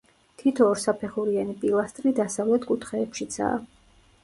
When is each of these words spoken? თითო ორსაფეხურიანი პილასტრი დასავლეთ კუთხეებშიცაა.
თითო 0.43 0.69
ორსაფეხურიანი 0.69 1.53
პილასტრი 1.65 2.15
დასავლეთ 2.23 2.67
კუთხეებშიცაა. 2.73 3.57